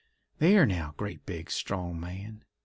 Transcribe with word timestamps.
"There 0.39 0.65
now, 0.65 0.95
great, 0.97 1.27
big, 1.27 1.51
strong 1.51 1.99
man! 1.99 2.43